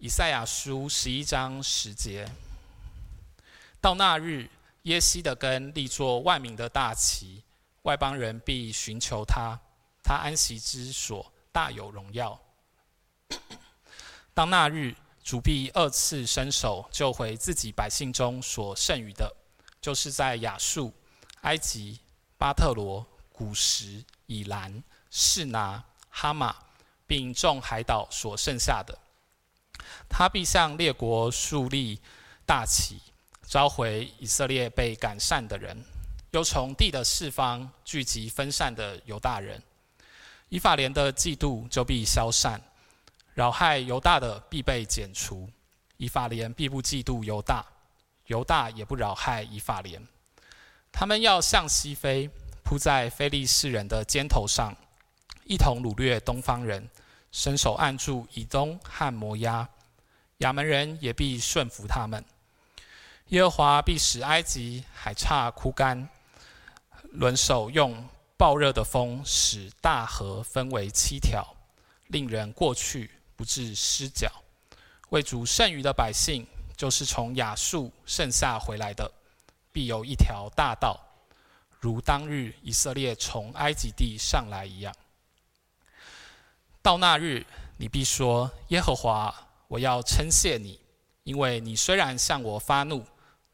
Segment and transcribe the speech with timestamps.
[0.00, 2.30] 以赛亚书十一章十节：
[3.80, 4.48] 到那日，
[4.82, 7.42] 耶西的根立作万民的大旗，
[7.82, 9.58] 外邦人必寻求他，
[10.04, 12.40] 他安息之所大有荣耀。
[14.32, 19.34] 当那日，主必二次伸手救回自己百姓中所剩余的，
[19.80, 20.94] 就是在亚述、
[21.40, 21.98] 埃及、
[22.38, 24.80] 巴特罗、古实、以兰、
[25.10, 26.54] 示拿、哈马，
[27.04, 28.96] 并众海岛所剩下的。
[30.08, 32.00] 他必向列国竖立
[32.46, 33.00] 大旗，
[33.46, 35.84] 召回以色列被赶散的人，
[36.30, 39.62] 又从地的四方聚集分散的犹大人。
[40.48, 42.60] 以法莲的嫉妒就必消散，
[43.34, 45.48] 扰害犹大的必被剪除。
[45.98, 47.64] 以法莲必不嫉妒犹大，
[48.26, 50.00] 犹大也不扰害以法莲。
[50.92, 52.30] 他们要向西飞，
[52.62, 54.74] 扑在非利士人的肩头上，
[55.44, 56.88] 一同掳掠东方人，
[57.30, 59.68] 伸手按住以东和摩押。
[60.38, 62.24] 亚扪人也必顺服他们。
[63.28, 66.08] 耶和华必使埃及海岔枯干，
[67.10, 71.44] 轮手用暴热的风使大河分为七条，
[72.06, 74.30] 令人过去不致失脚。
[75.10, 79.10] 为主剩余的百姓，就是从亚述剩下回来的，
[79.72, 80.98] 必有一条大道，
[81.80, 84.94] 如当日以色列从埃及地上来一样。
[86.88, 87.44] 到那日，
[87.76, 89.34] 你必说：耶和华。
[89.66, 90.80] 我要称谢你，
[91.22, 93.04] 因为你虽然向我发怒，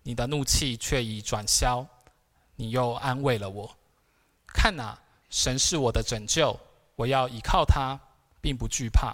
[0.05, 1.85] 你的怒气却已转消，
[2.55, 3.77] 你又安慰了我。
[4.47, 4.97] 看哪，
[5.31, 6.57] 神是我的拯救，
[6.95, 7.99] 我要依靠他，
[8.41, 9.13] 并不惧怕，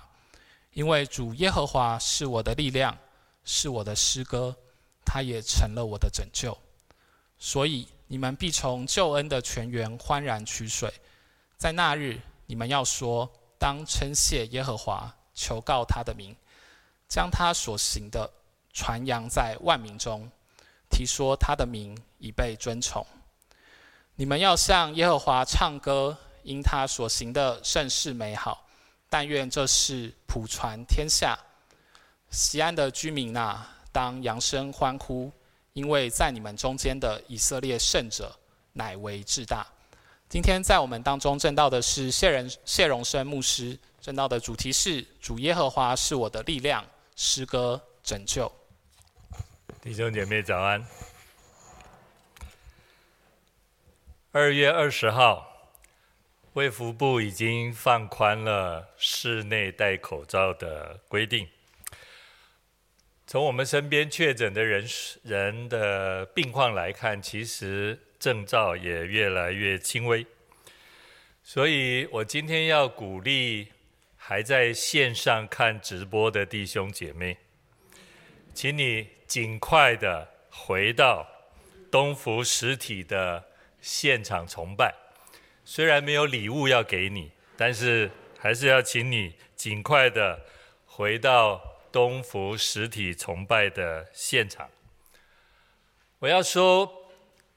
[0.74, 2.94] 因为主耶和华是我的力量，
[3.42, 4.54] 是我的诗歌，
[5.02, 6.54] 他也成了我的拯救。
[7.38, 10.92] 所以你们必从救恩的泉源欢然取水，
[11.56, 16.34] 在那日你们要说：当称谢耶和华，求告他的名。
[17.06, 18.30] 将他所行的
[18.72, 20.30] 传扬在万民中，
[20.88, 23.04] 提说他的名已被尊崇。
[24.14, 28.66] 你们要向耶和华唱歌，因他所行的甚是美好。
[29.10, 31.38] 但愿这事普传天下。
[32.30, 35.30] 西安的居民呐，当扬声欢呼，
[35.72, 38.34] 因为在你们中间的以色列圣者
[38.72, 39.66] 乃为至大。
[40.30, 46.86] 今天在我们当中证道的是谢仁谢荣生牧师，证道的主题是主耶和华是我的力量。
[47.16, 48.50] 诗歌拯救，
[49.82, 50.86] 弟兄姐妹早安。
[54.30, 55.68] 二月二十号，
[56.52, 61.48] 卫福部已经放宽了室内戴口罩的规定。
[63.26, 64.88] 从我们身边确诊的人
[65.24, 70.24] 人的病况来看，其实症状也越来越轻微。
[71.42, 73.72] 所以我今天要鼓励。
[74.22, 77.38] 还在线上看直播的弟兄姐妹，
[78.54, 81.26] 请你尽快的回到
[81.90, 83.42] 东福实体的
[83.80, 84.94] 现场崇拜。
[85.64, 88.08] 虽然没有礼物要给你，但是
[88.38, 90.46] 还是要请你尽快的
[90.86, 91.60] 回到
[91.90, 94.70] 东福实体崇拜的现场。
[96.20, 96.99] 我要说，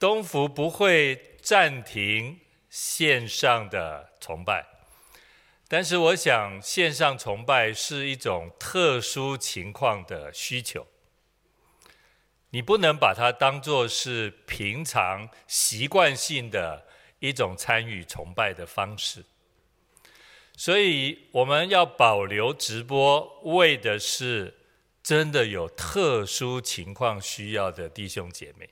[0.04, 2.38] 东福不会暂停
[2.70, 4.66] 线上的崇拜。
[5.70, 10.86] 但是我想，线上崇拜是一种特殊情况的需求，
[12.50, 16.86] 你不能把它当作是平常习惯性的
[17.20, 19.24] 一种参与崇拜的方式。
[20.58, 24.54] 所以我们要保留直播，为的是
[25.02, 28.70] 真的有特殊情况需要的弟兄姐妹。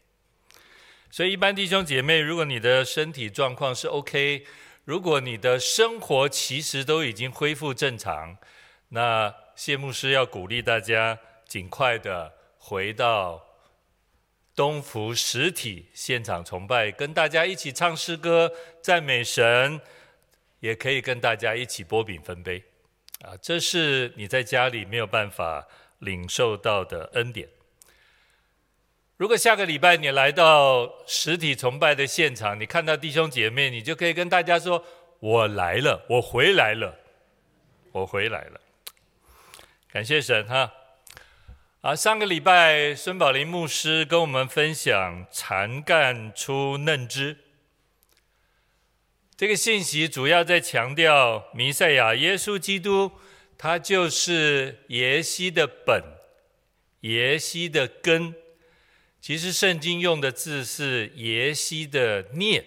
[1.12, 4.46] 所以，一般弟兄姐妹，如果你的身体状况是 OK。
[4.84, 8.36] 如果你的生活其实都已经恢复正常，
[8.90, 13.46] 那谢牧师要鼓励大家尽快的回到
[14.56, 18.52] 东福实体现场崇拜，跟大家一起唱诗歌、
[18.82, 19.80] 赞美神，
[20.62, 22.64] 也可以跟大家一起擘饼分杯，
[23.22, 25.68] 啊，这是你在家里没有办法
[26.00, 27.48] 领受到的恩典。
[29.22, 34.84] 如果下个礼拜你来到实体崇拜的现场，你看到弟兄姐妹，你就可以跟大家说
[35.22, 36.98] ：“我来了，我回来了，
[37.92, 38.60] 我回来了。”
[39.94, 40.74] 感谢神哈！
[41.82, 47.38] 啊，上个礼拜孙宝林牧师跟我们分享“残干出嫩枝”，
[49.38, 53.12] 这个信息主要在强调弥赛亚耶稣基督，
[53.56, 56.04] 他就是耶西的本，
[57.02, 58.34] 耶西的根。
[59.22, 62.66] 其实圣经用的字是耶西的孽，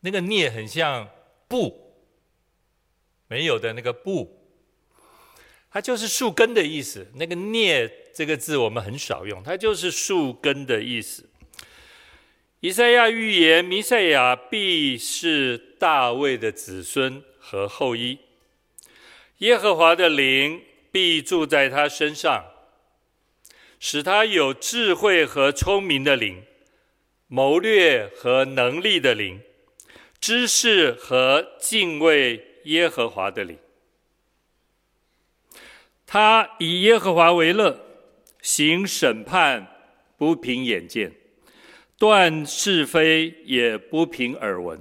[0.00, 1.06] 那个孽很像
[1.46, 1.94] 布，
[3.28, 4.38] 没有的那个布。
[5.70, 7.06] 它就是树根的意思。
[7.14, 11.28] 那个“聂”这个字我们很少用，它就是树根的意思。
[12.60, 18.18] 以赛亚预言，弥赛亚必是大卫的子孙和后裔，
[19.38, 22.51] 耶和华的灵必住在他身上，
[23.84, 26.44] 使他有智慧和聪明的灵，
[27.26, 29.40] 谋略和能力的灵，
[30.20, 33.58] 知识和敬畏耶和华的灵。
[36.06, 37.76] 他以耶和华为乐，
[38.40, 39.66] 行审判
[40.16, 41.12] 不凭眼见，
[41.98, 44.80] 断是非也不凭耳闻，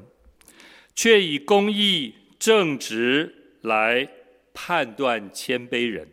[0.94, 4.07] 却以公义正直来
[4.53, 6.11] 判断谦卑人。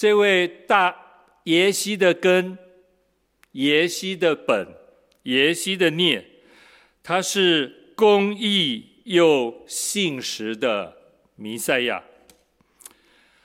[0.00, 0.96] 这位大
[1.44, 2.56] 耶西的根，
[3.52, 4.66] 耶西的本，
[5.24, 6.24] 耶西的聂，
[7.02, 10.96] 他是公义又信实的
[11.36, 12.02] 弥赛亚。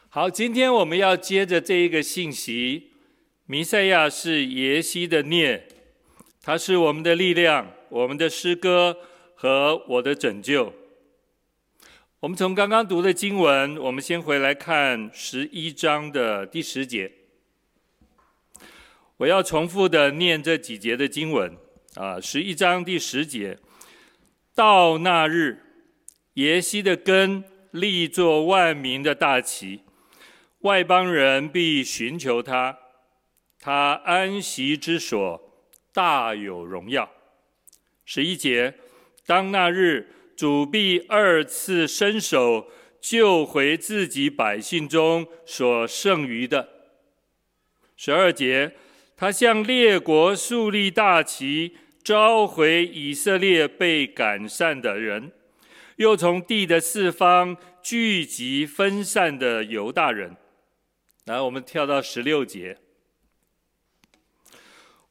[0.07, 2.91] 好，今天我们要接着这一个信息，
[3.47, 5.67] 弥赛亚是耶西的聂，
[6.41, 8.95] 他是我们的力量，我们的诗歌
[9.35, 10.73] 和我的拯救。
[12.25, 17.11] 我们从刚刚读的经文，我们先回来看十一章的第十节。
[19.17, 21.55] 我要重复的念这几节的经文
[21.93, 23.59] 啊，十一章第十节，
[24.55, 25.61] 到那日，
[26.33, 29.81] 耶西的根立作万民的大旗。
[30.61, 32.75] 外邦人必寻求他，
[33.59, 35.39] 他安息之所
[35.93, 37.07] 大有荣耀。
[38.03, 38.73] 十一节，
[39.27, 42.67] 当那日，主必二次伸手
[42.99, 46.69] 救回自己百姓中所剩余的。
[47.95, 48.75] 十二节，
[49.15, 55.31] 他向列国竖立大旗，召回以色列被赶散的人，
[55.95, 60.35] 又从地的四方聚集分散的犹大人。
[61.25, 62.77] 来，我们跳到十六节。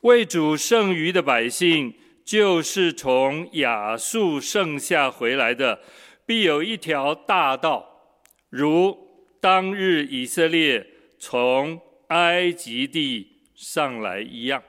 [0.00, 1.94] 为主剩余的百姓，
[2.24, 5.80] 就是从亚述剩下回来的，
[6.24, 8.16] 必有一条大道，
[8.48, 8.96] 如
[9.40, 10.86] 当日以色列
[11.18, 14.62] 从埃及地上来一样。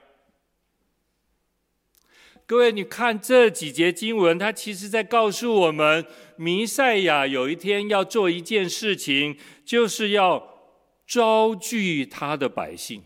[2.46, 6.04] 各位，你看这几节经文，它其实在告诉我们，
[6.36, 10.54] 弥赛亚有一天要做一件事情，就是要。
[11.08, 13.04] 招聚他的百姓，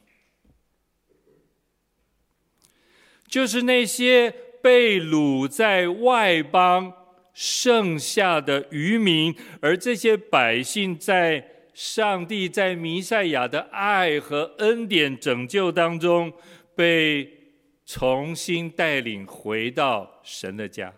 [3.30, 6.92] 就是那些被掳在外邦
[7.32, 16.32] 剩下的余民，而这些百姓在上帝在弥赛亚的爱和恩典拯救当中，
[16.74, 17.30] 被
[17.86, 20.92] 重新带领回到神的家。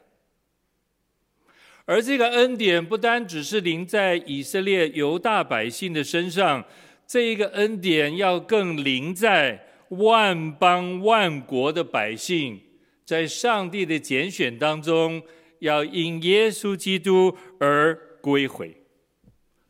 [1.85, 6.65] 而这个恩典不单只是临在以色列犹大百姓的身上。
[7.05, 12.61] 这一个恩典要更临在万邦万国的百姓，
[13.05, 15.23] 在上帝的拣选当中，
[15.59, 18.83] 要因耶稣基督而归回，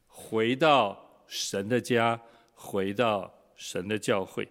[0.06, 2.20] 回到神的家，
[2.54, 4.48] 回到神的教会。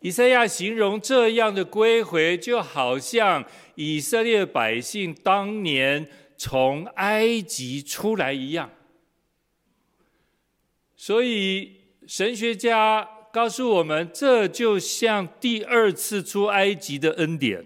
[0.00, 3.44] 以赛亚形容这样的归回，就好像
[3.76, 8.70] 以色列百姓当年从埃及出来一样。
[10.96, 11.76] 所以，
[12.06, 17.64] 神学家告诉我们，这就像第二次出埃及的恩典。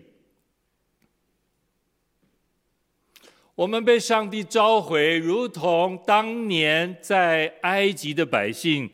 [3.56, 8.90] 我们被上帝召回，如同当年在埃及的百姓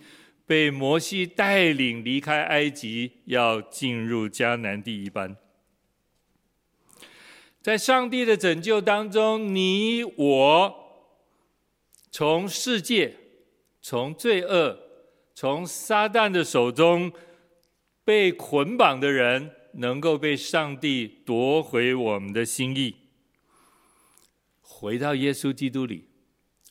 [0.46, 5.36] 被摩西带领离开埃及，要进入迦南地一般。
[7.60, 10.74] 在上帝的拯救当中，你我
[12.10, 13.18] 从世界。
[13.84, 14.81] 从罪恶、
[15.34, 17.12] 从撒旦的手中
[18.04, 22.96] 被捆绑的人，能够被上帝夺回我们的心意，
[24.60, 26.08] 回到耶稣基督里，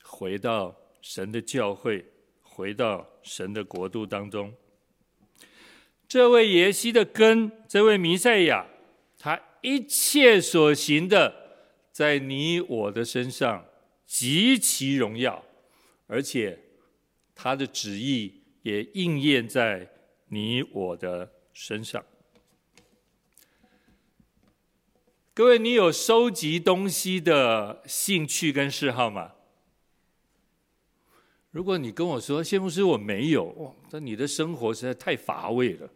[0.02, 2.04] 回到神的教会，
[2.42, 4.54] 回到神的国度当中。
[6.06, 8.66] 这位耶西的根，这位弥赛亚，
[9.18, 11.34] 他一切所行的，
[11.90, 13.64] 在你我的身上
[14.06, 15.44] 极其荣耀，
[16.06, 16.58] 而且。
[17.34, 19.90] 他的旨意也应验在
[20.28, 22.04] 你我的身上。
[25.34, 29.32] 各位，你有收集东西的兴趣跟嗜好吗？
[31.50, 35.90] 如果你跟我说谢牧师我没有，那你的生活实在太乏味了。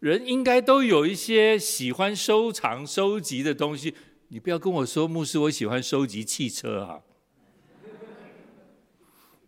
[0.00, 3.94] 人应该都有一些喜欢收藏、收集的东西。
[4.28, 7.02] 你不要跟我说牧师，我喜欢收集汽车啊。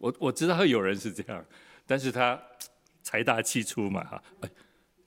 [0.05, 1.43] 我我知道有人是这样，
[1.87, 2.39] 但是他
[3.03, 4.23] 财大气粗嘛哈。
[4.41, 4.51] 哎，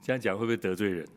[0.02, 1.08] 这样讲会不会得罪人？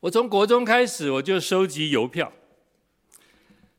[0.00, 2.32] 我从国中开始我就收集邮票，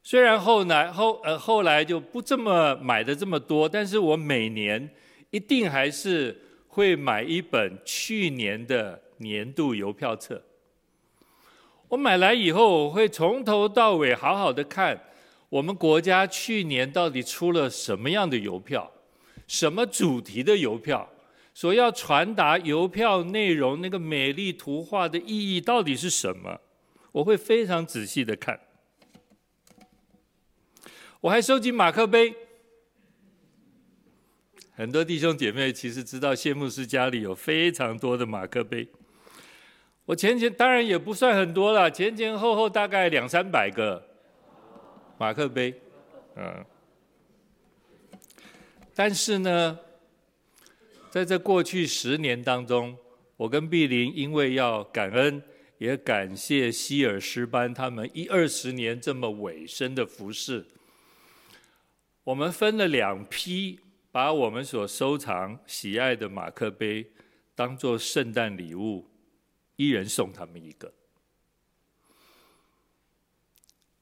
[0.03, 4.87] 虽然后来后呃后来就不这么买的这么多，但是我每年
[5.31, 10.43] 一定还是会买一本去年的年度邮票册。
[11.87, 15.01] 我买来以后，我会从头到尾好好的看，
[15.49, 18.91] 我们国家去年到底出了什么样的邮票，
[19.47, 21.09] 什么主题的邮票，
[21.53, 26.61] 所要传达邮票内容那个美丽图画的意义到底是什么？
[27.11, 28.59] 我会非常仔细的看。
[31.21, 32.35] 我还收集马克杯，
[34.71, 38.87] 很多弟兄姐妹其实知道谢牧师家里有非常多的马克杯。
[40.05, 44.08] 我前前当然也不算很多了，前前后后大概两三百个
[45.19, 45.79] 马克杯，
[46.35, 46.65] 嗯。
[48.95, 49.77] 但是呢，
[51.11, 52.97] 在这过去十年当中，
[53.37, 55.43] 我跟碧玲因为要感恩，
[55.77, 60.65] 也感谢希尔诗班他们一二十年这么委身的服侍，
[62.23, 63.79] 我们分了两批，
[64.11, 67.11] 把我们所收藏喜爱的马克杯
[67.55, 69.05] 当做圣诞礼物。
[69.75, 70.93] 一人送他们一个。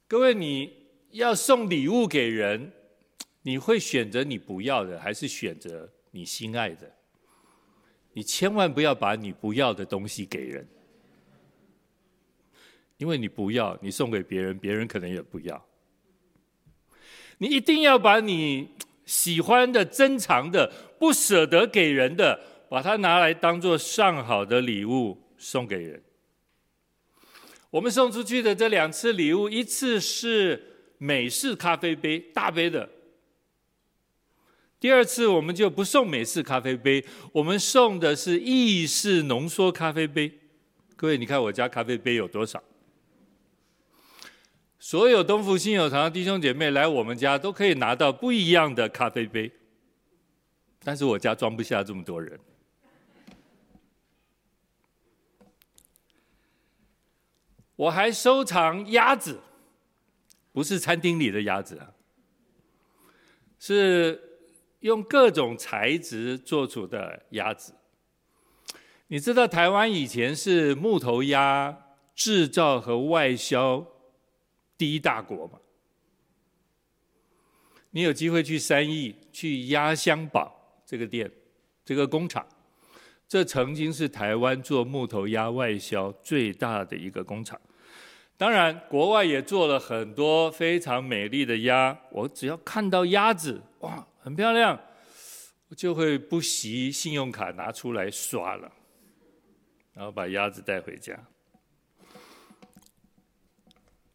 [0.07, 0.86] 各位，你
[1.17, 2.71] 要送礼物给人，
[3.43, 6.91] 你会选择你不要的，还是选择你心爱的？
[8.13, 10.67] 你千万不要把你不要的东西给人，
[12.97, 15.63] 因为你不要，你送给别人，别人可能也不要。
[17.37, 18.69] 你一定要把你
[19.05, 25.21] 喜欢的、珍藏的、不舍得给人的，把它拿来当做上好的礼物。
[25.39, 26.01] 送给人，
[27.69, 32.87] 我们送出去的这两次礼物，一次是美式咖啡杯，大杯的；
[34.79, 40.39] 第二次我们就不送美式咖啡杯，我们送的是意式浓缩咖啡杯。
[40.95, 42.63] 各位，你看我家咖啡杯有多少？
[44.79, 49.51] 所有东福信友堂的弟兄姐妹来我们家都可以拿到不一样的咖啡杯，
[50.83, 52.39] 但是我家装不下这么多人。
[57.75, 59.39] 我还收藏鸭子，
[60.57, 61.93] 不是餐厅里的鸭子啊，
[63.59, 64.19] 是
[64.79, 67.75] 用各种材质做出的鸭子。
[69.05, 71.77] 你知道台湾以前是木头鸭
[72.15, 73.85] 制造和外销
[74.75, 75.59] 第一大国吗？
[77.91, 81.31] 你有机会去三义，去鸭香堡这个店，
[81.85, 82.43] 这个工厂。
[83.27, 87.61] 这曾经是台湾做木头鸭外销最大的一个工厂。
[88.37, 91.99] 当然，国外也做了很多非常美丽的鸭。
[92.11, 94.79] 我只要看到鸭子，哇，很漂亮，
[95.69, 98.71] 我就会不惜信用卡拿出来刷了，
[99.93, 101.19] 然后把鸭子带回家。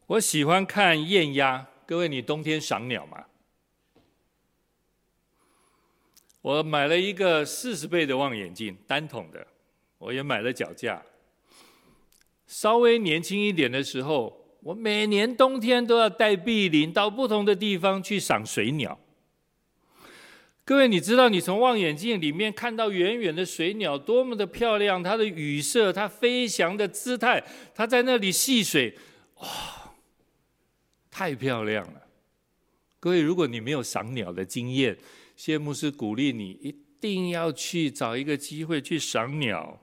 [0.06, 1.66] 我喜欢看艳鸭。
[1.84, 3.24] 各位，你冬天赏鸟吗？
[6.40, 9.44] 我买了一个四十倍的望远镜，单筒的，
[9.98, 11.02] 我也买了脚架。
[12.52, 19.00] 稍微年轻一点的时候，我每年冬天都要带碧林到不同的地方去赏水鸟。
[20.62, 27.42] 各位，你知道你从望远镜里面看到远远的水鸟多么的漂亮，它的羽色，它飞翔的姿态，
[27.74, 28.94] 它在那里戏水，
[29.36, 29.46] 哇，
[31.10, 32.02] 太漂亮了！
[33.00, 34.98] 各位，如果你没有赏鸟的经验，
[35.36, 39.80] 谢牧师鼓励你一定要去找一个机会去赏鸟。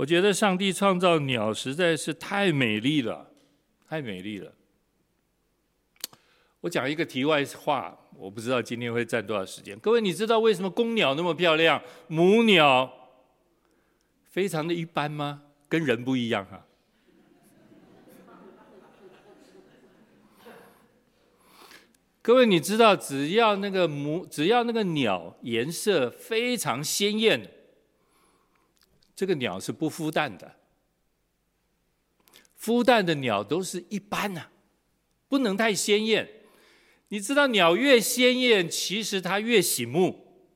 [0.00, 3.30] 我觉得上帝创造鸟实在是太美丽了，
[3.86, 4.54] 太美丽了。
[6.62, 9.78] 我讲一个题外话，我不知道今天会占多少时间。
[9.78, 12.90] 各位，你知道为什么公鸟那么漂亮，母鸟
[14.30, 15.42] 非常的一般吗？
[15.68, 16.64] 跟人不一样哈。
[22.22, 27.50] 各位，你知道，只要那个母，只要那个鸟颜色非常鲜艳，
[29.20, 30.50] 这个鸟是不孵蛋的。
[32.58, 34.46] 孵蛋的鸟都是一般呐，
[35.28, 36.26] 不能太鲜艳。
[37.08, 40.48] 你知道，鸟越鲜艳，其实它越醒目。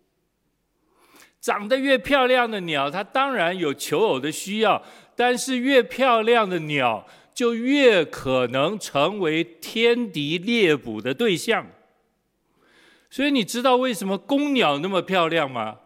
[1.43, 4.83] 长得越漂亮的鸟，它当然有求偶的需要，
[5.15, 11.67] 但是越漂亮的鸟，就越可能成为天敌猎捕的对象。
[13.11, 15.81] 所以你知道为什么公鸟那么漂亮吗？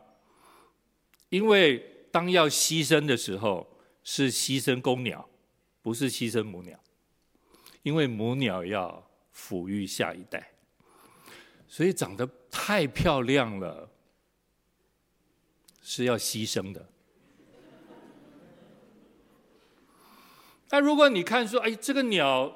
[1.30, 3.64] 因为当要牺牲的时候，
[4.02, 5.28] 是牺牲公鸟，
[5.82, 6.76] 不是牺牲母鸟。
[7.84, 10.50] 因为母鸟要抚育下一代。
[11.68, 13.88] 所以长得太漂亮了，
[15.80, 16.88] 是要牺牲的。
[20.70, 22.52] 那如果你看说，哎，这个鸟，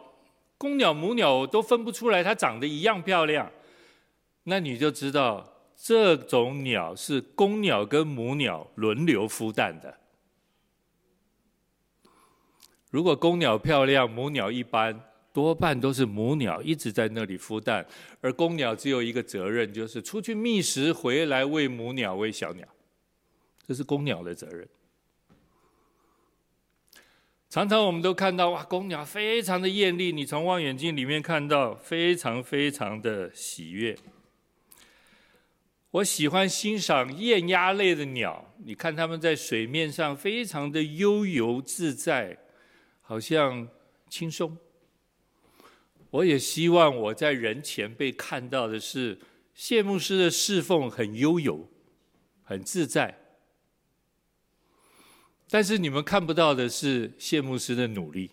[0.59, 3.53] 公鸟母鸟都分不出来，它长得一样漂亮，
[4.43, 5.52] 那你就知道
[5.85, 9.99] 这种鸟是公鸟跟母鸟轮流孵蛋的。
[12.93, 17.85] 如果公鸟漂亮，母鸟一般，多半都是母鸟一直在那里孵蛋，
[18.21, 22.65] 而公鸟只有一个责任，就是出去觅食，回来喂母鸟、喂小鸟，
[23.67, 24.69] 这是公鸟的责任。
[27.51, 33.99] 常常我们都看到哇，公鸟非常的艳丽，你从望远镜里面看到，非常非常的喜悦。
[35.93, 42.37] 我喜欢欣赏雁鸭类的鸟，你看它们在水面上非常的悠游自在。
[43.05, 43.69] 好像
[44.09, 44.57] 轻松。
[46.09, 49.19] 我也希望我在人前被看到的是
[49.53, 51.69] 谢牧师的侍奉很悠游、
[52.43, 53.19] 很自在。
[55.51, 58.31] 但是你们看不到的是谢牧师的努力。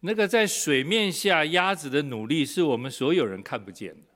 [0.00, 4.11] 那个在水面下鸭子的努力，是我们所有人看不见的。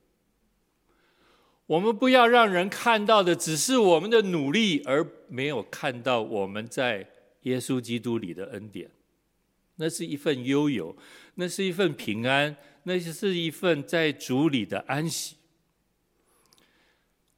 [1.66, 7.08] 我们不要让人看到的只是我们的努力，而没有看到我们在。
[7.42, 8.90] 耶稣基督里的恩典，
[9.76, 10.96] 那是一份悠游，
[11.36, 15.36] 那是一份平安，那是一份在主里的安息。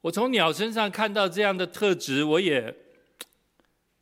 [0.01, 2.75] 我从鸟身上看到这样的特质，我也，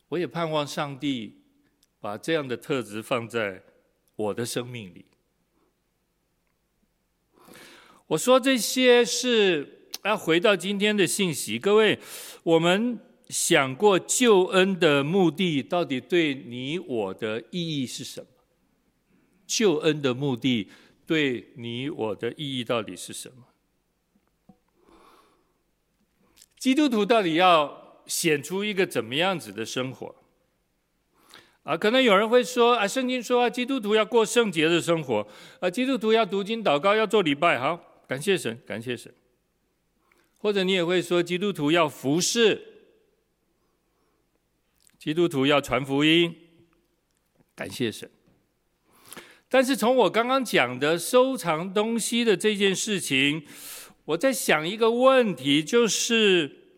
[0.08, 1.42] 我也盼望上帝
[2.00, 3.62] 把这样的特质放在
[4.16, 5.06] 我的生命里。
[8.06, 12.00] 我说这些是要回到今天的信息，各位，
[12.44, 13.00] 我们。
[13.30, 18.28] 想过救恩的目的到底对你我的意义是什么？
[19.46, 20.72] 救恩的目的
[21.06, 24.56] 对你我的意义到底是什么？
[26.58, 30.16] 基督徒到底要显出一个怎么样子的生活？
[31.64, 35.28] 啊，可能有人会说啊，圣经说啊，基督徒要过圣洁的生活，
[35.60, 39.14] 啊，基督徒要读经祷告，要做礼拜，好，感谢神，感谢神。
[40.38, 42.62] 或者你也会说，基督徒要服侍。
[45.00, 46.36] 基督徒要传福音，
[47.56, 48.10] 感谢神。
[49.48, 53.46] 但是从我刚刚讲的收藏东西的这件事情，
[54.06, 56.74] 我在想一个问题，就是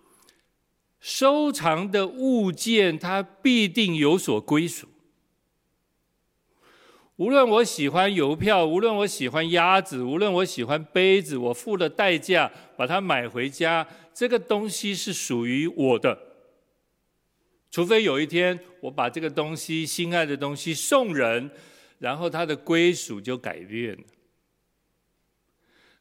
[1.00, 4.88] 收藏的物件它必定有所归属。
[7.20, 16.18] 无论我喜欢邮票，无论我喜欢鸭子，无论我喜欢杯子，我付了代价把它买回家，这个东西是属于我的。
[17.70, 21.52] 除非有一天我把这个东西心爱的东西送人，
[21.98, 24.04] 然后它的归属就改变了。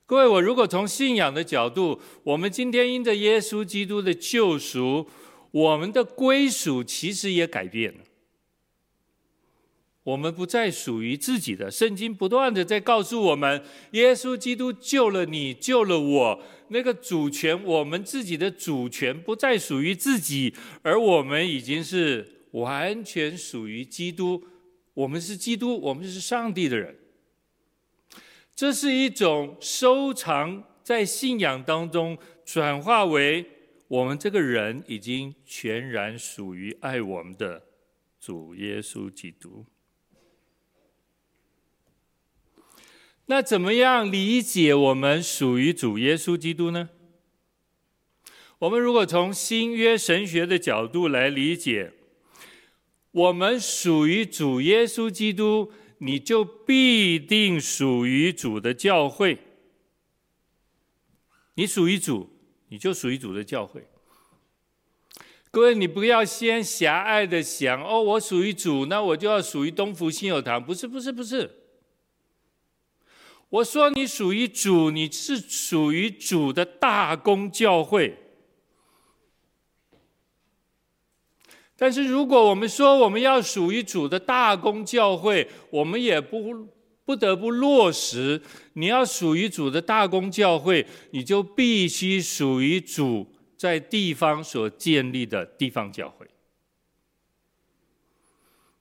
[0.06, 5.10] 各位，我如果从信仰的角度，我们今天因着耶稣基督的救赎，
[5.50, 8.04] 我们的归属其实也改变了。
[10.08, 11.70] 我们不再属于自己的。
[11.70, 16.42] 圣经不断的在告诉我们，耶稣基督救了你，救了我。
[16.68, 24.42] 那个主权，我们自己的主权不再属于自己，而我们已经是完全属于基督。
[24.94, 26.96] 我们是基督，我们是上帝的人。
[28.56, 32.16] 这是一种收藏，在信仰当中
[32.46, 33.44] 转化为
[33.88, 37.62] 我们这个人已经全然属于爱我们的
[38.18, 39.66] 主耶稣基督。
[43.30, 46.88] 那怎么样理解我们属于主耶稣基督呢？
[48.60, 51.92] 我们如果从新约神学的角度来理解，
[53.10, 59.38] 我们属于主耶稣基督，你就必定属于主的教会。
[61.56, 62.30] 你属于主，
[62.68, 63.86] 你就属于主的教会。
[65.50, 70.64] 各位，你不要先狭隘的想哦，我属于主，那我就要属于东福信友堂。
[70.64, 71.57] 不是，不是，不是。
[73.50, 78.16] 我说你属于主，你是属于主的大公教会。
[81.76, 86.68] 但是如果我们说我们要属于主的大公教会，我们也不
[87.04, 88.42] 不得不落实，
[88.74, 96.17] 你要属于主的大公教会，你就必须属于主在地方所建立的地方教会。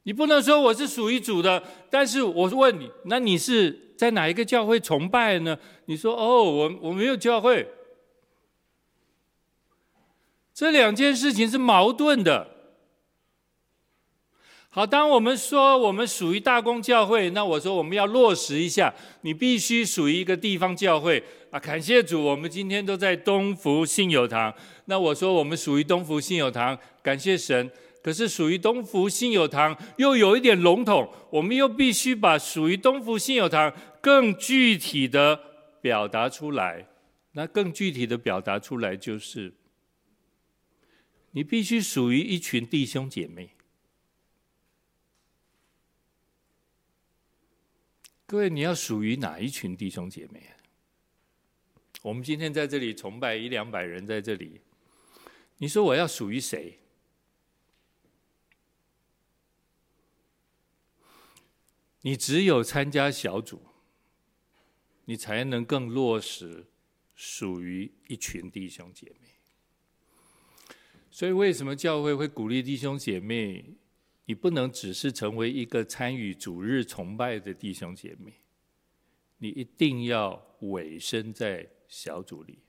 [0.07, 3.77] 你不能说我是属于主的，但是我是问你，那你是？
[3.97, 5.57] 在哪一个教会崇拜呢？
[5.87, 7.67] 你说哦，我我没有教会，
[10.53, 12.47] 这两件事情是矛盾的。
[14.69, 21.59] 好，当我们说我们属于大公教会，那我说我们要落实一下，你必须属于一个地方教会啊。
[21.59, 24.53] 感谢主，我们今天都在东福信友堂。
[24.85, 27.69] 那我说我们属于东福信友堂，感谢神。
[28.07, 35.37] 可是属于东福信友堂又有一点笼统，我们又必须把属于东福信友堂更具体的
[35.81, 36.87] 表达出来。
[37.33, 39.53] 那更具体的表达出来就是，
[41.31, 43.49] 你必须属于一群弟兄姐妹。
[48.25, 50.51] 各位，你要属于哪一群弟兄姐妹？
[52.03, 54.61] 我们今天在这里崇拜一两百人在这里，
[55.57, 56.79] 你说我要属于谁？
[62.01, 63.62] 你只有参加小组，
[65.05, 66.65] 你才能更落实
[67.15, 69.27] 属于一群弟兄姐妹。
[71.10, 73.65] 所以，为什么教会会鼓励弟兄姐妹？
[74.25, 78.33] 你不能只是成为一个参与主日崇拜的弟兄姐妹，
[79.38, 82.60] 你一定要委身在小组里。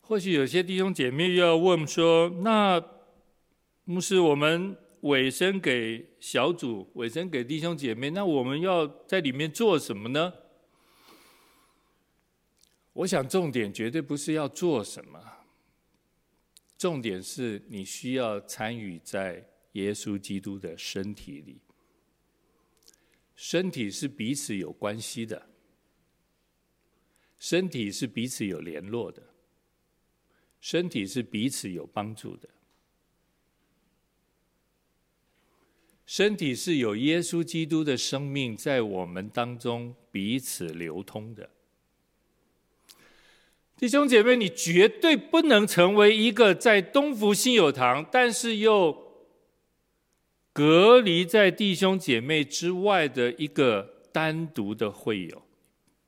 [0.00, 2.84] 或许有些弟兄姐妹又要问说：“那
[3.84, 10.32] 牧师，我们委身给小组，委身给弟兄姐妹，那我们要在里面做什么呢？”
[12.92, 15.20] 我想重点绝对不是要做什么。
[16.78, 21.60] 重点是你需要参与在耶稣基督的身体里，
[23.34, 25.48] 身体是彼此有关系的，
[27.38, 29.22] 身体是彼此有联络的，
[30.60, 32.48] 身体是彼此有帮助的，
[36.16, 41.50] 身体是有耶稣基督的生命在我们当中彼此流通的。
[43.76, 48.96] 弟兄姐妹，你绝对不能成为一个在东福信友堂，但是又
[50.54, 55.42] 隔离在弟兄姐妹之外的一个单独的会友，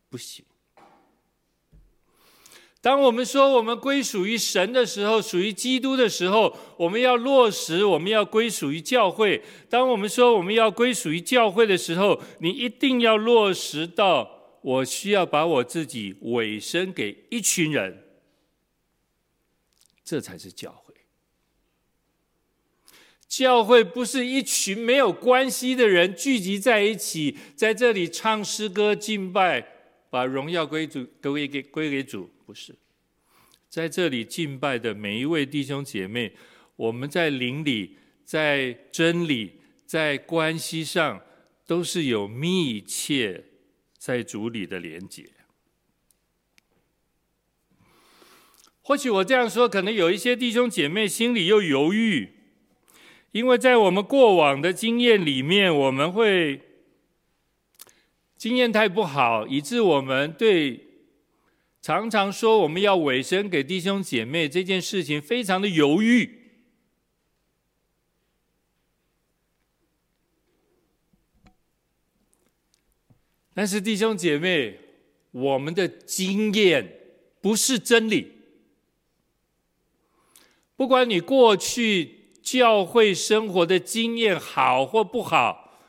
[0.08, 0.42] 不行。
[2.80, 9.42] 当我们说我们归属于神的时候，属于基督的时候，我们要落实，我们要归属于教会。
[9.68, 14.36] 当我们说我们要归属于教会的时候，你一定要落实到。
[14.60, 18.02] 我需要把我自己委身给一群人，
[20.04, 20.94] 这才是教会。
[23.28, 29.64] 教会不是一群没有关系的人聚集在一起，在这里唱诗歌敬拜，
[30.10, 32.74] 把荣耀归主，归给归给主，不是。
[33.68, 36.32] 在这里敬拜的每一位弟兄姐妹，
[36.76, 41.20] 我们在灵里，在真理，在关系上，
[41.66, 43.44] 都是有密切。
[43.98, 45.28] 在主里的连结，
[48.80, 52.30] 或许我这样说，可能有一些弟兄姐妹心里又犹豫，
[53.32, 56.62] 因为在我们过往的经验里面，我们会
[58.36, 60.87] 经验太不好，以致我们对
[61.80, 66.36] 常常说我们要委身给弟兄姐妹这件事情非常的犹豫。
[73.54, 74.78] 但是弟兄姐妹，
[75.32, 77.00] 我们的经验
[77.40, 78.32] 不是真理。
[80.76, 85.80] 不管你过去教会生活的经验好或不好，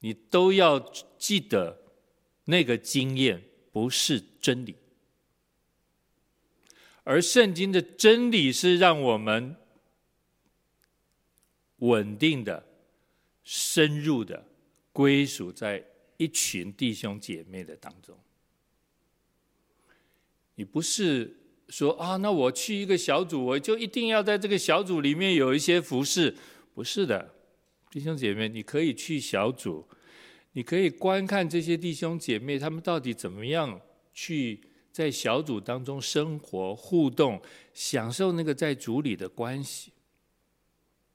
[0.00, 0.80] 你都要
[1.18, 1.82] 记得，
[2.46, 4.76] 那个经验不是真理。
[7.04, 9.56] 而圣经的真理是让我们
[11.78, 12.66] 稳定的、
[13.42, 14.44] 深入的
[14.92, 15.84] 归属在。
[16.18, 18.16] 一群弟兄姐妹的当中，
[20.54, 21.36] 你不是
[21.68, 26.32] 说啊，那我去一个小组，我就一定要在这个小组里面有一些服侍。
[26.74, 27.34] 不是的，
[27.90, 29.84] 弟兄姐妹，你可以去小组，
[30.52, 33.80] 你可以观看这些弟兄姐妹他们到底怎么样
[34.14, 34.60] 去
[34.92, 39.92] 在小组当中生活互动，享受那个在组里的关系。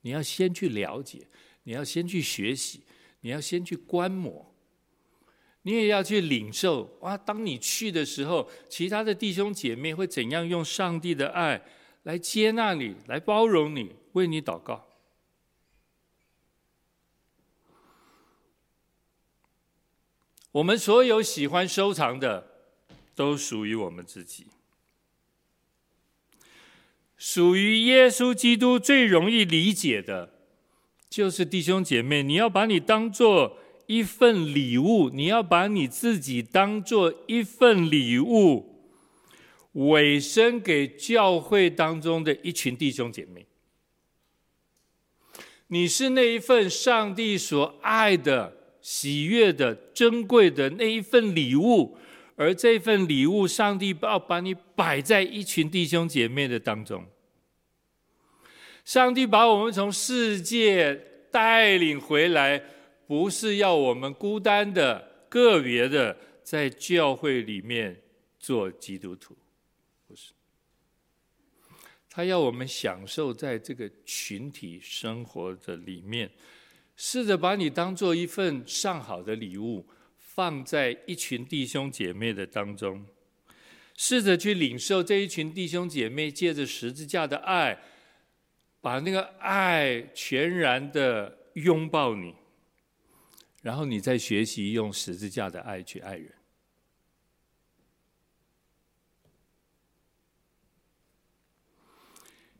[0.00, 1.26] 你要先去了解，
[1.62, 2.82] 你要先去学习，
[3.20, 4.44] 你要先去观摩。
[5.62, 7.16] 你也要去领受哇！
[7.16, 11.62] 当你去的时候，其他的弟兄姐妹会怎样用上帝的爱
[12.04, 14.86] 来接纳你，来包容你，为你祷告。
[20.52, 22.57] 我们所有喜欢收藏的，
[23.18, 24.46] 都属于我们自己。
[27.16, 30.32] 属于耶稣基督最容易理解的，
[31.10, 33.58] 就是弟兄姐妹，你要把你当做。
[33.90, 38.82] 一份礼物，你要把你自己当做一份礼物，
[39.72, 43.46] 委身给教会当中的一群弟兄姐妹。
[45.68, 51.96] 你是那一份上帝所爱的、喜悦的、珍贵的那一份礼物，
[52.38, 57.04] 而这份礼物，上帝要把你摆在一群弟兄姐妹的当中。
[58.84, 60.94] 上帝把我们从世界
[61.32, 62.62] 带领回来，
[63.08, 68.00] 不是要我们孤单的、个别的在教会里面
[68.38, 69.36] 做基督徒。
[70.06, 70.30] 不是
[72.08, 76.30] 他要我们享受在这个群体生活的里面，
[76.94, 79.84] 试着把你当做一份上好的礼物，
[80.38, 83.04] 放在一群弟兄姐妹的当中，
[83.96, 87.76] 试着去领受这一群弟兄姐妹借着十字架的爱，
[88.80, 92.36] 把那个爱全然的拥抱你，
[93.62, 96.32] 然后你再学习用十字架的爱去爱人。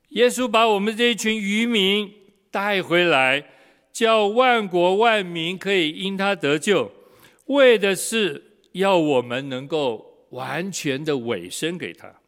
[0.08, 2.12] 耶稣把我们这一群渔民
[2.50, 3.48] 带回来，
[3.92, 6.97] 叫万国万民可以因他得救，
[7.48, 12.20] 为的是要我们能够完全的委身给他。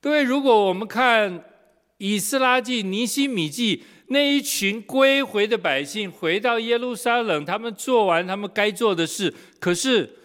[0.00, 1.44] 各位，如果我们看
[1.96, 10.18] 以斯拉记、尼希米记那一群归回的百姓回到耶路撒冷，他们做完他们该做的事，可是。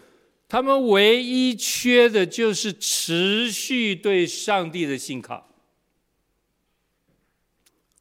[0.50, 5.54] 他们唯一缺的就是持续对上帝的信靠，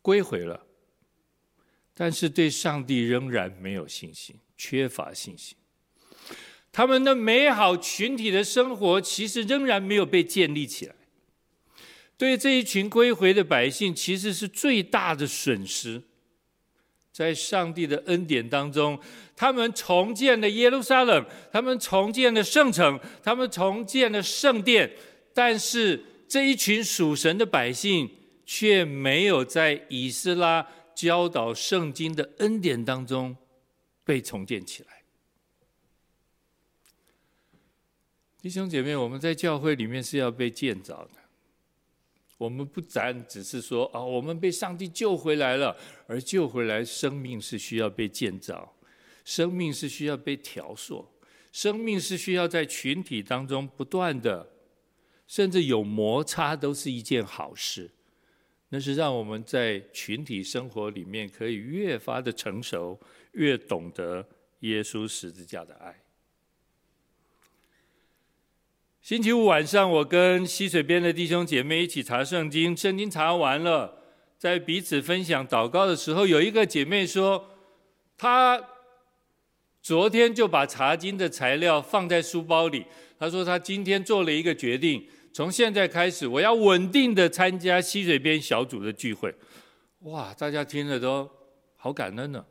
[0.01, 0.66] 归回了，
[1.99, 5.57] 但是对上帝仍然没有信心，缺乏信心。
[6.71, 10.95] 他们的美好群体的生活其实仍然没有被建立起来，
[12.19, 16.03] 对这一群归回的百姓，其实是最大的损失。
[17.11, 19.01] 在上帝的恩典当中，
[19.35, 24.93] 他们重建了耶路撒冷，他们重建了圣城，他们重建了圣殿，
[25.33, 28.11] 但是这一群属神的百姓
[28.45, 33.37] 却没有在以斯拉教导圣经的恩典当中
[34.03, 35.03] 被重建起来。
[38.41, 41.11] 弟兄姐妹，我们在教会里面是要被建造的。
[42.39, 48.75] 我们不单只是说啊，我们被上帝救回来了，而救回来，生命是需要被建造，
[49.25, 51.07] 生命是需要被调塑，
[51.53, 54.51] 生命是需要在群体当中不断的，
[55.27, 57.91] 甚至有摩擦都是一件好事。
[58.69, 63.01] 那是让我们在群体生活里面可以越发的成熟，
[63.33, 64.27] 越懂得
[64.61, 66.03] 耶稣十字架的爱。
[69.01, 74.03] 星期五晚上，我跟溪水边的弟兄姐妹一起查圣经，圣经查完了，
[74.37, 77.49] 在彼此分享祷告的时候，有一个姐妹说，
[78.19, 78.61] 她
[79.81, 82.85] 昨天就把查经的材料放在书包里。
[83.17, 89.35] 她说她今天做了一个决定，从现在开始，我要稳定的参加溪水边小组的聚会。
[89.99, 91.31] 哇，大家听了都
[91.77, 92.47] 好感恩呢。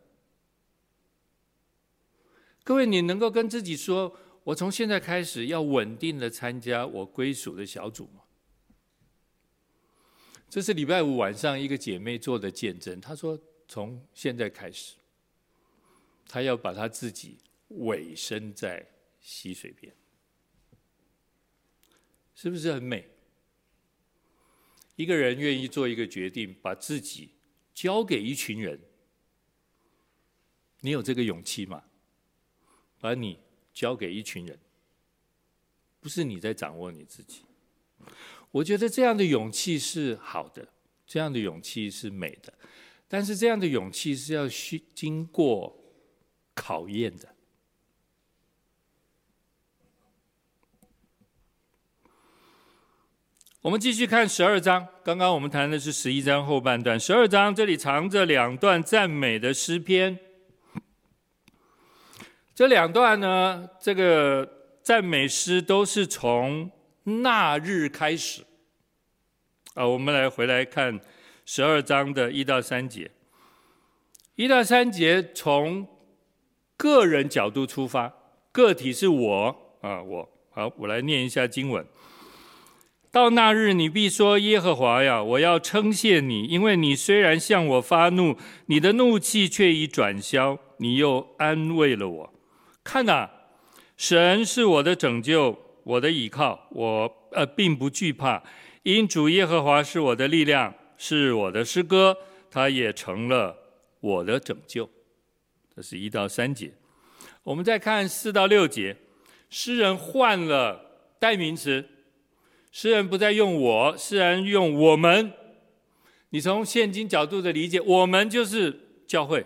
[2.64, 8.22] 各位，你能够跟自己说，我从现在开始要稳定的参加我归属的小组吗？
[10.48, 13.02] 这是礼拜五晚上一个姐妹做的见证。
[13.02, 13.36] 她说
[13.68, 14.94] ：“从现在开始，
[16.28, 18.86] 她要把她自己委身在
[19.20, 19.92] 溪水边，
[22.36, 23.10] 是不是很美？
[24.96, 27.32] 一个人愿意做一个决定，把自己
[27.74, 28.80] 交给一群人，
[30.82, 31.84] 你有这个勇气吗？
[33.00, 33.40] 把你。”
[33.76, 34.58] 交给一群人，
[36.00, 37.42] 不是你在掌握你自己。
[38.52, 40.66] 我觉得这样的勇气是好的，
[41.06, 42.54] 这样的勇气是美的，
[43.10, 45.78] 但是这样的勇气是要需经过
[46.54, 47.35] 考验的。
[53.66, 60.20] 我们继续看十二章，刚刚我们谈的是十一章后半段，十二章这里藏着两段赞美的诗篇。
[62.54, 64.48] 这两段呢，这个
[64.84, 66.70] 赞美诗都是从
[67.06, 68.44] 那日开始。
[69.74, 71.00] 啊，我们来回来看
[71.44, 73.10] 十二章的一到三节。
[74.36, 75.88] 一到三节从
[76.78, 78.14] 个人角度出发，
[78.52, 81.84] 个体是我啊，我好，我来念一下经文。
[83.16, 92.34] 到那日，你必说：耶和华呀，我要称谢你，因为你虽然向我发怒，你的怒气却已转消，你又安慰了我。
[92.84, 93.32] 看哪，
[93.96, 98.44] 神是我的拯救，我的倚靠，我呃并不惧怕，
[98.84, 102.18] 因主耶和华是我的力量，是我的诗歌，
[102.52, 103.56] 他也成了
[104.02, 104.90] 我的拯救。
[105.74, 106.74] 这是一到三节。
[107.44, 108.98] 我们再看四到六节，
[109.50, 110.82] 诗人换了
[111.18, 111.88] 代名词，
[112.78, 115.32] 诗人不再用我，诗人用我们。
[116.32, 119.46] 你从现今角度的理解，我们就是教会，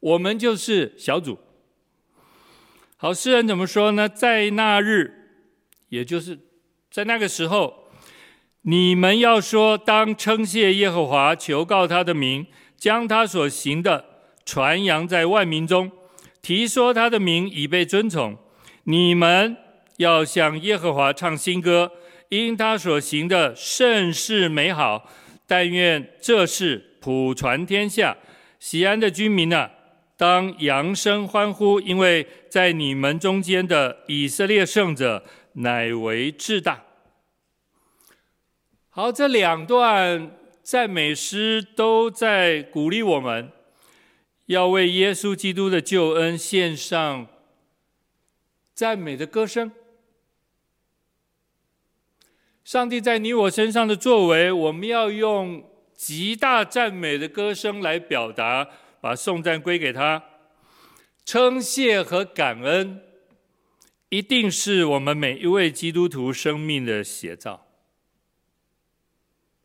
[0.00, 1.38] 我们就是小组。
[2.96, 4.08] 好，诗人怎么说呢？
[4.08, 5.44] 在那日，
[5.90, 6.36] 也就是
[6.90, 7.84] 在那个时候，
[8.62, 12.44] 你们要说：当称谢耶和华，求告他的名，
[12.76, 14.04] 将他所行的
[14.44, 15.92] 传扬在万民中，
[16.42, 18.36] 提说他的名已被尊崇。
[18.82, 19.56] 你们
[19.98, 21.92] 要向耶和华唱新歌，
[22.30, 25.08] 因他所行的甚是美好。
[25.46, 28.16] 但愿这事普传天下，
[28.58, 29.68] 西安的居民呢、
[30.16, 36.84] 当扬声欢呼，因为在你们中间的以色列圣者乃为至大。
[38.90, 40.30] 好，这两段
[40.62, 43.50] 赞美诗都在鼓励我们，
[44.46, 47.26] 要为耶稣基督的救恩献上
[48.72, 49.72] 赞美的歌声。
[52.70, 58.68] 上帝在你我身上的作为，我们要用极大赞美的歌声来表达，
[59.00, 60.22] 把颂赞归给他。
[61.24, 63.02] 称谢和感恩，
[64.10, 67.66] 一定是我们每一位基督徒生命的写照。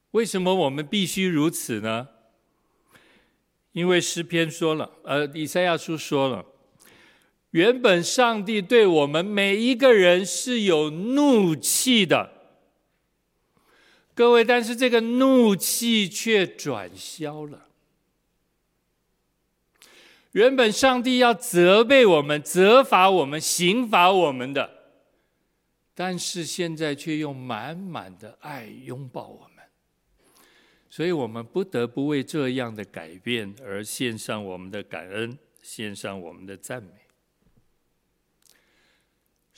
[0.10, 2.08] 为什么我们必须如此呢？
[3.74, 6.44] 因为诗篇说了，呃，以赛亚书说了，
[7.52, 12.34] 原本上帝对我们每一个人是有怒气的。
[14.16, 17.68] 各位，但是这个怒气却转消了。
[20.32, 24.70] 原本上帝要责备我们、责罚我们、刑罚我们的，
[25.94, 29.64] 但是现在却用满满的爱拥抱我们，
[30.90, 37.05] 所以我们不得不为这样的改变而献上我们的感恩，献上我们的赞美。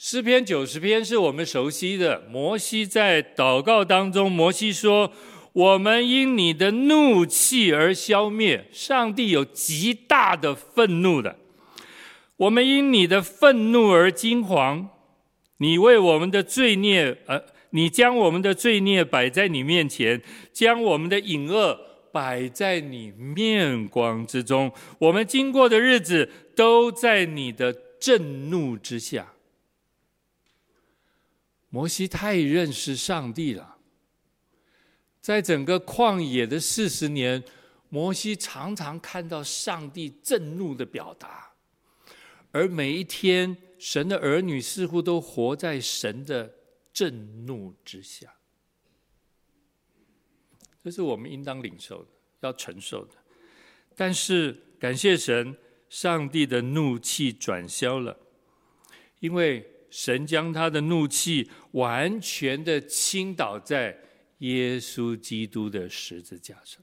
[0.00, 2.22] 诗篇九十篇是我们熟悉的。
[2.30, 5.12] 摩西在祷告当中，摩西说
[5.52, 11.36] ：“我们因你的怒气而消灭。”上帝有极大的愤怒的。
[12.36, 14.86] 我们因你的愤怒而惊惶。
[15.56, 21.76] 你为我们的罪孽，呃，你将我们的罪孽摆在你面前，将我们的隐恶
[22.12, 24.70] 摆在你面光之中。
[25.00, 29.32] 我们经过的日子都在你的震怒之下。
[31.70, 33.76] 摩西太认识上帝了，
[35.20, 37.44] 在整个旷野的四十年，
[37.90, 41.52] 摩西常常看到上帝震怒的表达，
[42.52, 46.54] 而每一天，神的儿女似乎都活在神的
[46.90, 48.34] 震怒之下，
[50.82, 52.08] 这是我们应当领受的，
[52.40, 53.12] 要承受的。
[53.94, 55.54] 但是感谢神，
[55.90, 58.18] 上帝的怒气转消了，
[59.20, 59.74] 因为。
[59.90, 63.98] 神将他的怒气完全的倾倒在
[64.38, 66.82] 耶稣基督的十字架上。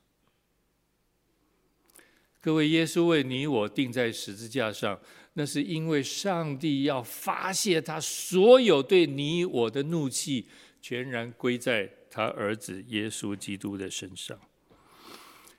[2.41, 4.99] 各位，耶稣为你我钉在十字架上，
[5.33, 10.47] 那是因为上帝要发泄他所有对你我的怒气，
[10.79, 14.39] 全然归在他儿子耶稣基督的身上。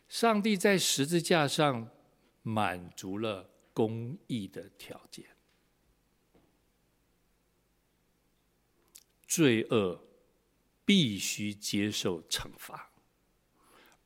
[0.08, 1.88] 上帝在十字架上
[2.42, 5.24] 满足了公义的条件。
[9.36, 10.00] 罪恶
[10.86, 12.90] 必须接受惩罚，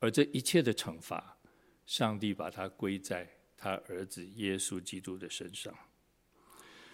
[0.01, 1.39] 而这一切的惩罚，
[1.87, 5.73] 上帝把它归在他儿子耶稣基督的身上。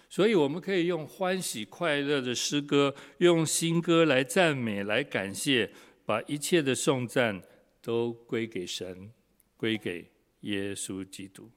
[0.07, 5.71] 所以，我们可以用欢喜快乐的诗歌，用新歌来赞美、来感谢，
[6.05, 7.41] 把一切的颂赞
[7.81, 9.11] 都归给神，
[9.55, 11.49] 归给耶稣基督。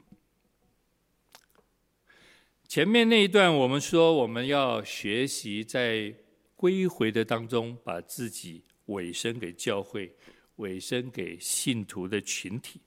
[2.67, 6.15] 前面那一段，我们说我们要学习在。
[6.61, 10.15] 归回的当中，把自己委身给教会，
[10.57, 12.83] 委身给信徒的群体。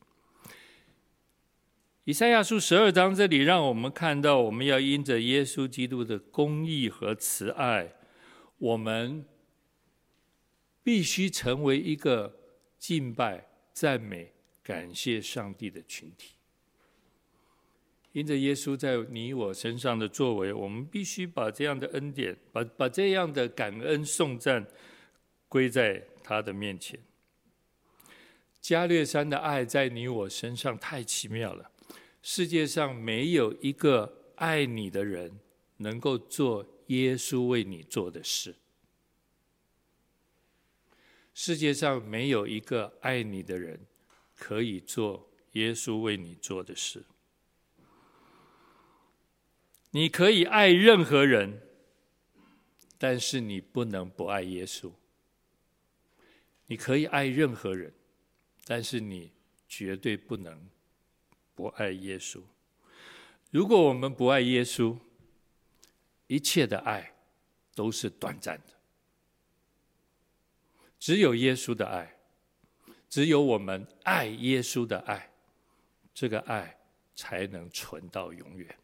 [2.03, 7.95] 以赛亚书十二章这里让我们看到，我们要因着耶稣基督的公义和慈爱，
[8.59, 9.25] 我们
[10.83, 12.38] 必须成为一个
[12.77, 16.36] 敬拜、赞美、感谢上帝的群体。
[18.14, 24.66] 因着耶稣在你我身上的作为，我们必须把这样的恩典，把把这样的感恩颂赞
[25.49, 26.99] 归在他的面前。
[28.61, 31.72] 加略山的爱在你我身上太奇妙了，
[32.22, 35.39] 世界上没有一个爱你的人
[35.78, 38.55] 能够做耶稣为你做的事。
[41.34, 43.80] 世界上没有一个爱你的人
[44.36, 47.03] 可以做耶稣为你做的事。
[49.95, 51.61] 你可以爱任何人，
[52.97, 54.91] 但是你不能不爱耶稣。
[56.65, 57.93] 你可以爱任何人，
[58.65, 59.31] 但是你
[59.69, 60.67] 绝对不能
[61.53, 62.41] 不爱耶稣。
[63.51, 64.97] 如果我们不爱耶稣，
[66.25, 67.13] 一切的爱
[67.75, 68.73] 都是短暂的。
[70.97, 72.17] 只有耶稣的爱，
[73.07, 75.31] 只有我们爱耶稣的爱，
[76.15, 76.79] 这个爱
[77.13, 78.75] 才能存到永远。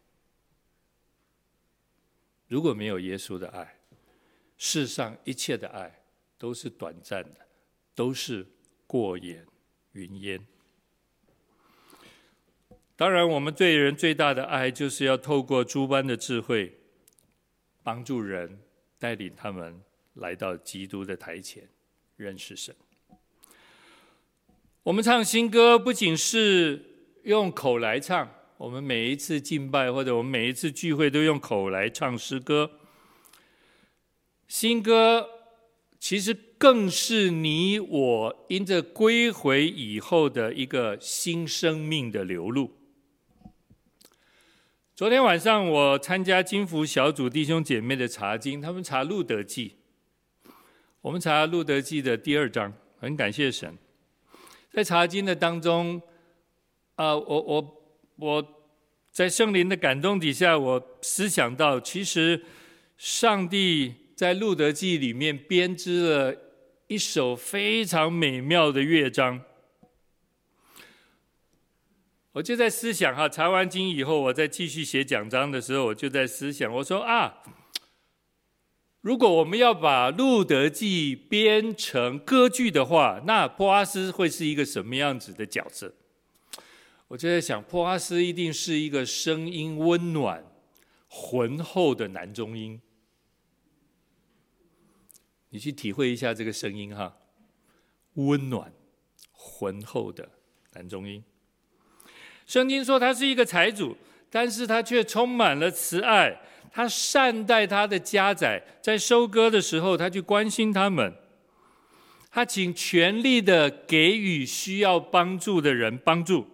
[2.50, 3.78] 如果没有耶稣的爱，
[4.56, 6.02] 世上一切的爱
[6.36, 7.46] 都是短暂的，
[7.94, 8.44] 都是
[8.88, 9.46] 过眼
[9.92, 10.44] 云烟。
[12.96, 16.76] 当然，我们对人最大的爱，就是要透过诸般的智慧，
[17.84, 18.58] 帮助人，
[18.98, 19.80] 带领他们
[20.14, 21.68] 来到基督的台前。
[22.16, 22.74] 认识神。
[24.82, 26.84] 我们唱新歌，不仅是
[27.22, 28.28] 用口来唱，
[28.60, 32.70] 我们每一次敬拜或者我们每一次聚会都用口来唱诗歌。
[34.46, 35.26] 新歌
[35.98, 42.76] 其实更是你我因着归回以后的一个新生命的流露。
[44.94, 49.76] 昨天晚上我参加金福小组弟兄姐妹的查经，他们查路德记。
[51.00, 53.78] 我们查《路德记》的第二章，很感谢神。
[54.70, 56.02] 在查经的当中，
[56.96, 57.79] 啊、我我
[58.20, 58.46] 我
[59.10, 62.44] 在圣灵的感动底下，我思想到，其实
[62.98, 66.36] 上帝在《路德记》里面编织了
[66.86, 69.40] 一首非常美妙的乐章。
[72.32, 77.42] 我就在思想哈，查完经以后，我再继续写讲章的时候，我就在思想，我说啊。
[79.00, 85.94] 如果我们要把《路德记》编成歌剧的话，那波阿斯会是一个什么样子的角色？
[87.10, 90.44] 我就在想，波阿斯一定是一个声音温暖、
[91.08, 92.80] 浑厚的男中音。
[95.48, 97.16] 你去体会一下这个声音哈，
[98.14, 98.72] 温暖、
[99.32, 100.28] 浑厚的
[100.74, 101.20] 男中音。
[102.46, 103.96] 圣经说他是一个财主，
[104.30, 106.40] 但是他却充满了慈爱。
[106.70, 111.12] 他善待他的家宰，在收割的时候，他去关心他们。
[112.30, 116.46] 他尽全力的给予需要帮助的人帮助。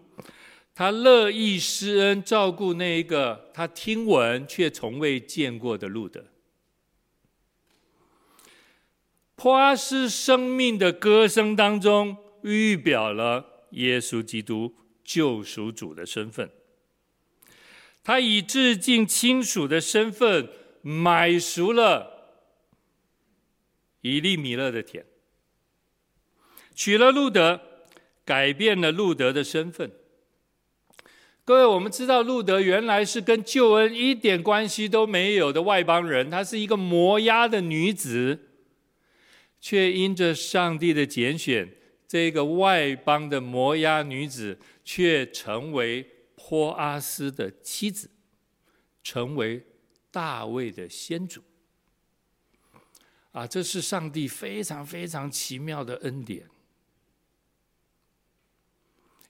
[0.79, 6.23] 他乐意施恩，照顾那一个他听闻却从未见过的路德。
[9.35, 16.51] 波阿斯生命的歌声当中，预表了耶稣基督救赎主的身份。
[18.05, 20.47] 他以致敬亲属的身份
[20.83, 22.43] 买赎了
[24.03, 25.07] 以利米勒的田，
[26.75, 27.63] 娶了路德，
[28.27, 29.91] 改变了路德的身份。
[31.47, 38.51] 各位，我们知道路德原来是跟救恩一点关系都没有的外邦人，她是一个摩押的女子，
[39.61, 41.73] 却因着上帝的拣选，
[42.09, 46.07] 这个外邦的摩押女子却成为。
[46.49, 48.09] 波阿斯的妻子，
[49.03, 49.61] 成为
[50.13, 51.43] 大卫的先祖。
[53.33, 56.47] 啊，这是上帝非常非常奇妙的恩典。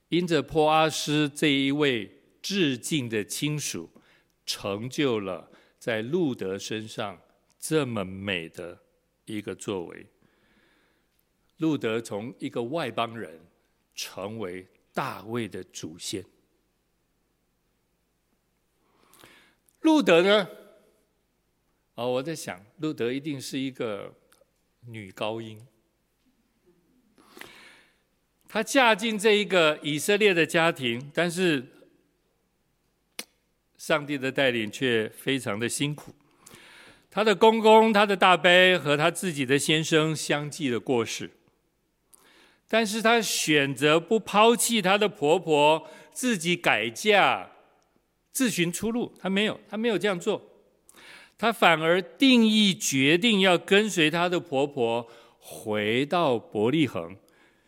[0.09, 3.89] 因着波阿斯这一位致敬的亲属，
[4.45, 7.21] 成就了在路德身上
[7.59, 8.79] 这么美的
[9.25, 10.07] 一个作为。
[11.57, 13.39] 路德从一个外邦人，
[13.93, 16.23] 成为大卫的祖先。
[19.81, 20.47] 路德呢？
[21.95, 24.13] 哦，我在想，路德一定是一个
[24.85, 25.65] 女高音。
[28.47, 31.65] 她嫁进这一个以色列的家庭，但是
[33.77, 36.13] 上帝的带领却非常的辛苦。
[37.09, 41.31] 她的公公、她的大伯和她自己的先生相继的过世，
[42.67, 47.51] 但是她选择不抛弃她的婆婆，自己改嫁。
[48.31, 50.39] 自寻出路，她没有，她没有这样做，
[51.39, 55.07] 她反而定义决定要跟随她的婆婆
[55.39, 57.15] 回到伯利恒。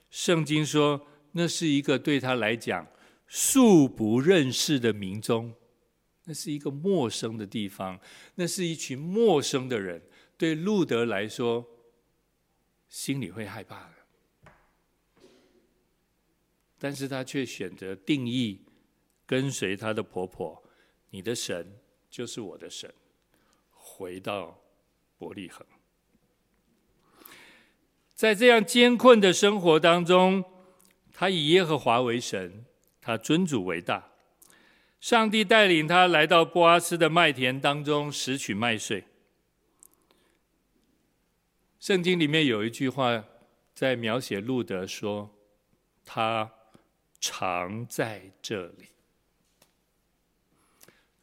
[0.09, 2.87] 圣经说，那是一个对他来讲
[3.27, 5.53] 素不认识的民众，
[6.25, 7.99] 那是一个陌生的地方，
[8.35, 10.01] 那是一群陌生的人，
[10.37, 11.65] 对路德来说，
[12.87, 13.93] 心里会害怕的。
[16.77, 18.65] 但是他却选择定义。
[19.25, 20.63] 跟随他的婆婆，
[21.11, 21.79] 你的神
[22.09, 22.91] 就是我的神。
[23.69, 24.59] 回到
[25.19, 25.63] 伯利恒，
[28.19, 30.43] 在这样艰困的生活当中，
[31.13, 32.65] 他以耶和华为神，
[32.99, 34.11] 他尊主为大。
[34.99, 39.05] 上帝带领他来到波阿斯的麦田当中拾取麦穗。
[41.79, 43.23] 圣经里面有一句话
[43.73, 45.33] 在描写路德说，
[46.03, 46.51] 他
[47.21, 48.89] 常在这里。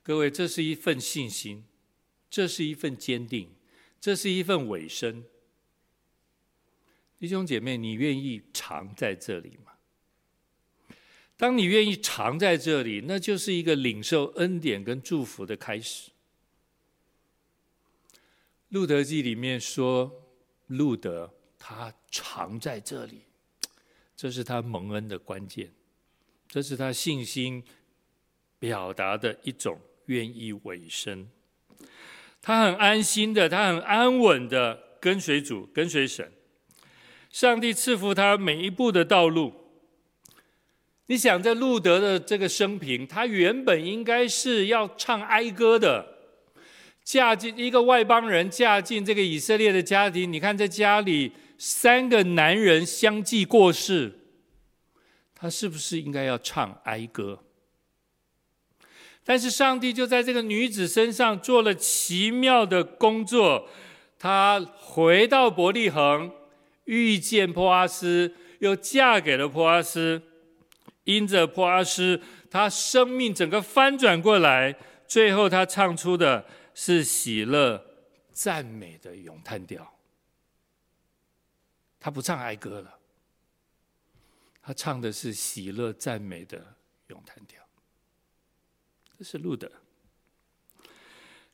[0.03, 1.67] 各位，这是一份信心，
[2.31, 3.51] 这是一份坚定，
[4.01, 5.27] 这是一份委身。
[7.19, 9.73] 弟兄姐妹，你愿意常在这里吗？
[11.37, 16.11] 当你愿意常在这里，那就是一个领受恩典跟祝福的开始。
[18.69, 20.13] 路德记里面说，
[20.67, 23.23] 路德他常在这里，
[24.17, 25.73] 这是他蒙恩的关键，
[26.49, 27.65] 这是他信心
[28.59, 29.81] 表达的一种。
[30.07, 31.29] 愿意委身，
[32.41, 36.33] 他很安心的，他很安稳的跟随主，跟随神。
[37.31, 39.53] 上帝赐福他每一步的道路。
[41.07, 46.15] 你想，在路德的这个生平，他原本应该是要唱哀歌的。
[47.05, 54.13] 嫁进一个外邦人，嫁进这个以色列的家庭，你看，在家里三个男人相继过世，
[55.33, 57.45] 他是不是应该要唱哀歌？
[59.23, 63.69] 但是上帝就在这个女子身上做了奇妙的工作。
[64.19, 66.33] 她回到伯利恒，
[66.87, 70.21] 遇见波阿斯，又嫁给了波阿斯。
[71.05, 72.21] 因着波阿斯，
[72.51, 74.77] 他生命整个翻转过来。
[75.07, 77.81] 最后，他唱出的是喜乐
[78.33, 79.95] 赞美的咏叹调。
[82.01, 82.99] 他不唱哀歌了，
[84.61, 86.75] 他唱的是喜乐赞美的
[87.07, 87.63] 咏叹调。
[89.17, 89.71] 这是路德。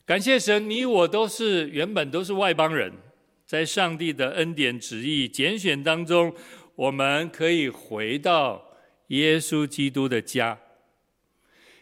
[0.07, 2.93] 感谢神，你我都是原本都是外邦人，
[3.53, 6.35] 在上帝的恩典旨意拣选当中，
[6.75, 8.79] 我们可以回到
[9.09, 10.59] 耶稣基督的家。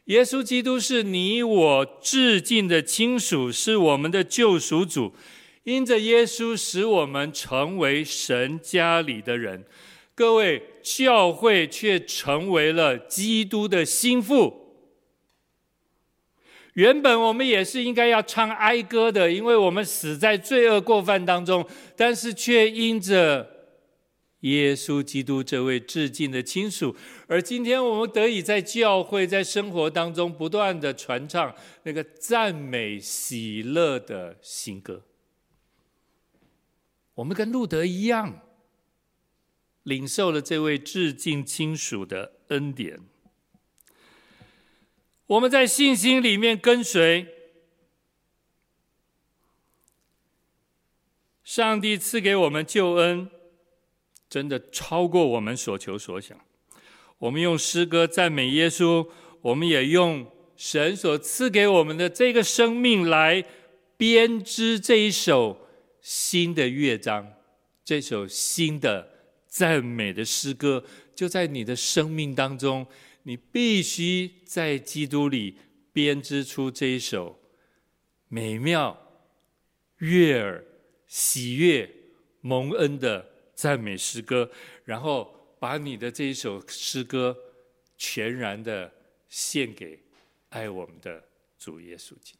[0.07, 5.15] 耶稣基督是你我至敬的亲属，是我们的救赎主。
[5.63, 9.65] 因着耶稣，使我们成为神家里的人。
[10.17, 14.60] 各位，教会却成为了基督的心腹。
[16.75, 21.67] 原本我们也是应该要唱哀歌的，因为我们死在罪恶过犯当中，
[21.97, 23.49] 但是却因着
[24.41, 26.97] 耶稣基督这位至敬的亲属，
[27.27, 35.03] 而今天我们得以在教会、在生活当中不断的传唱那个赞美喜乐的新歌。
[37.15, 38.41] 我们跟路德一样，
[39.83, 43.01] 领受了这位至敬亲属的恩典。
[45.31, 47.25] 我们在信心里面跟随
[51.45, 53.31] 上帝赐给我们救恩，
[54.29, 56.37] 真的超过我们所求所想。
[57.19, 59.09] 我们用诗歌赞美耶稣，
[59.41, 60.27] 我们也用
[60.57, 63.45] 神所赐给我们的这个生命来
[63.97, 65.69] 编织这一首
[66.01, 67.35] 新的乐章，
[67.85, 69.09] 这首新的
[69.47, 72.85] 赞美的诗歌，就在你的生命当中。
[73.23, 75.59] 你必须在基督里
[75.93, 77.39] 编织出这一首
[78.29, 78.97] 美妙、
[79.99, 80.65] 悦耳、
[81.07, 81.93] 喜悦、
[82.41, 84.51] 蒙恩的赞美诗歌，
[84.85, 87.37] 然后把你的这一首诗歌
[87.99, 88.91] 全然的
[89.29, 90.03] 献给
[90.49, 91.23] 爱我们的
[91.59, 92.33] 主耶稣基